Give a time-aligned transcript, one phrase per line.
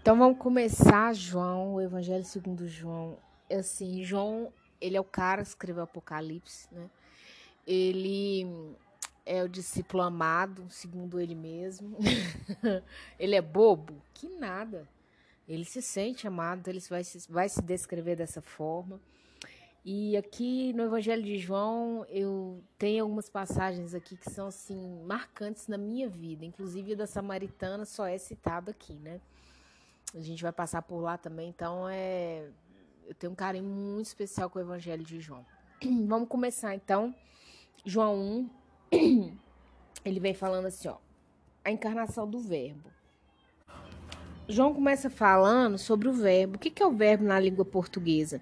[0.00, 3.18] Então vamos começar, João, o Evangelho segundo João.
[3.50, 6.88] É Assim, João, ele é o cara que escreveu Apocalipse, né?
[7.66, 8.74] Ele
[9.26, 11.98] é o discípulo amado, segundo ele mesmo.
[13.20, 14.00] ele é bobo?
[14.14, 14.88] Que nada.
[15.46, 18.98] Ele se sente amado, ele vai se, vai se descrever dessa forma.
[19.84, 25.68] E aqui no Evangelho de João, eu tenho algumas passagens aqui que são assim marcantes
[25.68, 29.20] na minha vida, inclusive a da samaritana só é citada aqui, né?
[30.14, 32.48] A gente vai passar por lá também, então é
[33.10, 35.44] eu tenho um carinho muito especial com o Evangelho de João.
[36.06, 37.12] Vamos começar então.
[37.84, 38.48] João
[38.92, 39.30] 1,
[40.04, 40.96] ele vem falando assim, ó,
[41.64, 42.88] a encarnação do verbo.
[44.48, 46.54] João começa falando sobre o verbo.
[46.54, 48.40] O que é o verbo na língua portuguesa?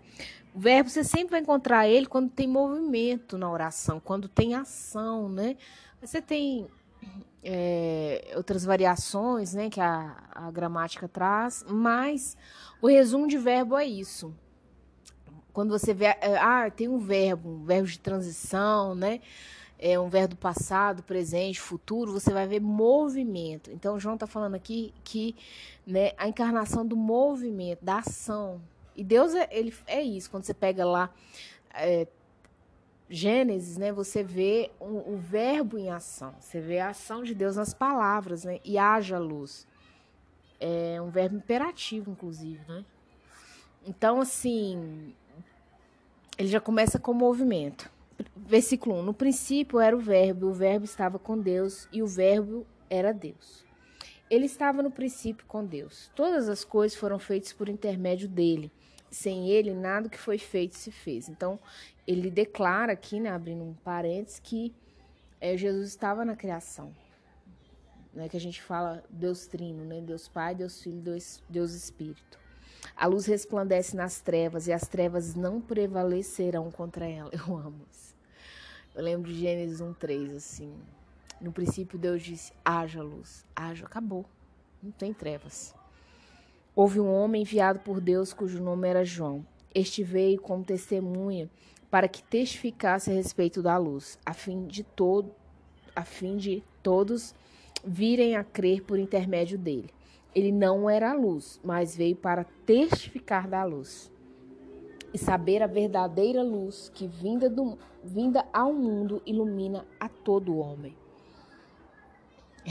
[0.55, 5.31] O verbo você sempre vai encontrar ele quando tem movimento na oração, quando tem ação,
[5.31, 5.57] né?
[6.01, 6.67] Você tem
[7.43, 12.37] é, outras variações, né, que a, a gramática traz, mas
[12.81, 14.35] o resumo de verbo é isso.
[15.53, 19.21] Quando você vê, é, ah, tem um verbo, um verbo de transição, né?
[19.79, 23.71] É um verbo passado, presente, futuro, você vai ver movimento.
[23.71, 25.37] Então, João está falando aqui que
[25.87, 28.61] né, a encarnação do movimento, da ação.
[28.95, 30.31] E Deus é, ele, é isso.
[30.31, 31.11] Quando você pega lá
[31.73, 32.09] é,
[33.11, 36.35] Gênesis, né, você vê o um verbo em ação.
[36.39, 38.61] Você vê a ação de Deus nas palavras, né?
[38.65, 39.67] E haja luz.
[40.61, 42.85] É um verbo imperativo, inclusive, né?
[43.87, 45.15] Então, assim,
[46.37, 47.91] ele já começa com movimento.
[48.37, 49.03] Versículo 1.
[49.03, 53.65] No princípio era o Verbo, o Verbo estava com Deus e o Verbo era Deus.
[54.29, 56.11] Ele estava no princípio com Deus.
[56.15, 58.71] Todas as coisas foram feitas por intermédio dele.
[59.11, 61.29] Sem ele, nada que foi feito se fez.
[61.29, 61.59] Então,
[62.07, 64.75] ele declara aqui, né, abrindo um parênteses, que
[65.41, 66.95] é, Jesus estava na criação.
[68.13, 72.39] Né, que a gente fala Deus Trino, né, Deus Pai, Deus Filho, Deus, Deus Espírito.
[72.97, 77.31] A luz resplandece nas trevas e as trevas não prevalecerão contra ela.
[77.35, 78.17] Eu amo isso.
[78.95, 80.75] Eu lembro de Gênesis 1:3 assim.
[81.41, 83.45] No princípio Deus disse: "Haja luz".
[83.55, 84.25] Haja, acabou.
[84.83, 85.75] Não tem trevas.
[86.81, 89.45] Houve um homem enviado por Deus cujo nome era João.
[89.75, 91.51] Este veio como testemunha
[91.91, 94.87] para que testificasse a respeito da luz, a fim de
[95.97, 97.35] a fim de todos
[97.85, 99.91] virem a crer por intermédio dele.
[100.33, 104.09] Ele não era a luz, mas veio para testificar da luz
[105.13, 110.95] e saber a verdadeira luz que vinda, do, vinda ao mundo ilumina a todo homem.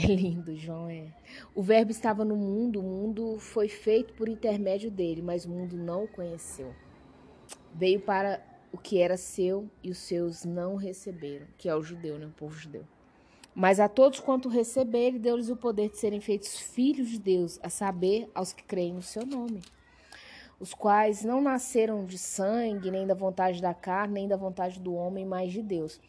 [0.00, 0.88] É lindo, João.
[0.88, 1.08] É.
[1.52, 5.76] O Verbo estava no mundo, o mundo foi feito por intermédio dele, mas o mundo
[5.76, 6.72] não o conheceu.
[7.74, 8.40] Veio para
[8.72, 12.26] o que era seu e os seus não receberam, que é o judeu, né?
[12.26, 12.84] o povo judeu.
[13.52, 17.68] Mas a todos quanto receberem, deu-lhes o poder de serem feitos filhos de Deus, a
[17.68, 19.62] saber, aos que creem no seu nome.
[20.60, 24.94] Os quais não nasceram de sangue, nem da vontade da carne, nem da vontade do
[24.94, 26.00] homem, mas de Deus.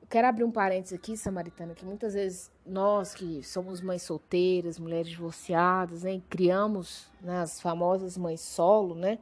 [0.00, 4.78] Eu quero abrir um parênteses aqui, Samaritana, que muitas vezes nós que somos mães solteiras,
[4.78, 9.18] mulheres divorciadas, né, criamos né, as famosas mães solo, né?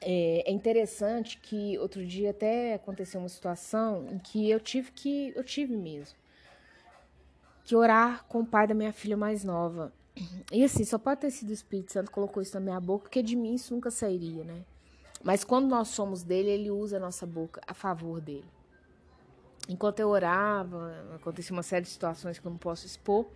[0.00, 5.32] É, é, interessante que outro dia até aconteceu uma situação em que eu tive que
[5.34, 6.16] eu tive mesmo
[7.68, 9.92] que orar com o pai da minha filha mais nova.
[10.50, 13.02] E assim, só pode ter sido o Espírito Santo que colocou isso na minha boca,
[13.02, 14.64] porque de mim isso nunca sairia, né?
[15.22, 18.46] Mas quando nós somos dele, ele usa a nossa boca a favor dele.
[19.68, 23.28] Enquanto eu orava, aconteceu uma série de situações que eu não posso expor.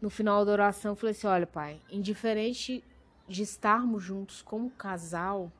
[0.00, 2.84] No final da oração, eu falei assim: olha, pai, indiferente
[3.26, 5.50] de estarmos juntos como casal,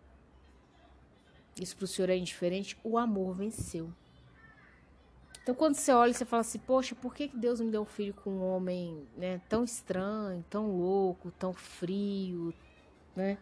[1.58, 3.92] isso para o senhor é indiferente, o amor venceu.
[5.42, 8.12] Então, quando você olha, você fala assim: Poxa, por que Deus me deu um filho
[8.12, 12.52] com um homem né, tão estranho, tão louco, tão frio,
[13.16, 13.38] né?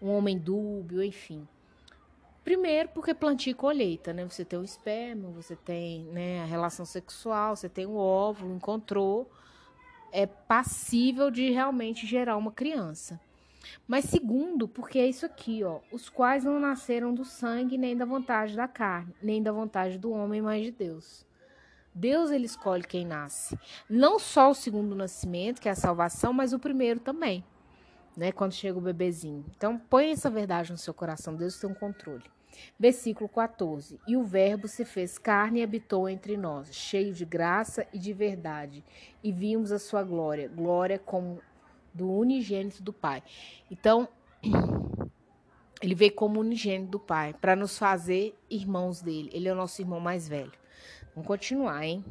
[0.00, 1.46] Um homem dúbio, enfim.
[2.44, 4.24] Primeiro, porque plantio e colheita, né?
[4.28, 9.30] Você tem o esperma, você tem né, a relação sexual, você tem o óvulo, encontrou,
[10.10, 13.20] é passível de realmente gerar uma criança.
[13.86, 18.04] Mas segundo, porque é isso aqui, ó, os quais não nasceram do sangue, nem da
[18.04, 21.24] vontade da carne, nem da vontade do homem, mas de Deus.
[21.94, 23.58] Deus ele escolhe quem nasce.
[23.88, 27.44] Não só o segundo nascimento, que é a salvação, mas o primeiro também,
[28.16, 28.32] né?
[28.32, 29.44] Quando chega o bebezinho.
[29.56, 32.24] Então, põe essa verdade no seu coração, Deus tem um controle.
[32.78, 33.98] Versículo 14.
[34.06, 38.12] E o Verbo se fez carne e habitou entre nós, cheio de graça e de
[38.12, 38.84] verdade,
[39.22, 41.40] e vimos a sua glória, glória como
[41.94, 43.22] do unigênito do Pai.
[43.70, 44.08] Então,
[45.82, 49.30] ele veio como unigênito do Pai, para nos fazer irmãos dele.
[49.32, 50.52] Ele é o nosso irmão mais velho.
[51.14, 52.04] Vamos continuar, hein?